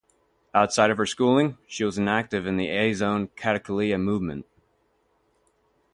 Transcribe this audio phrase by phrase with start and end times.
[0.55, 4.47] Outside of her schooling she was active in the Azione Cattolica movement.